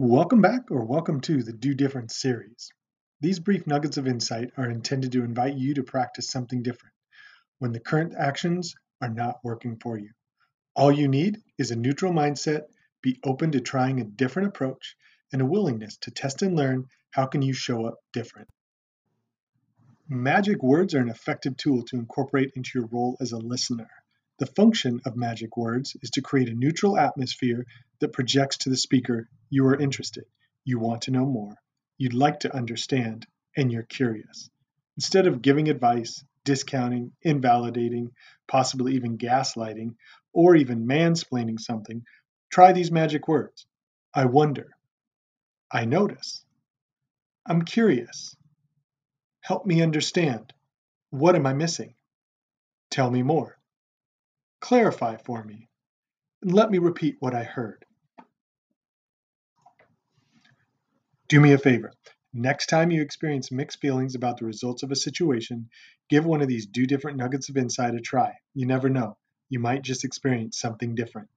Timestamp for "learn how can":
16.54-17.42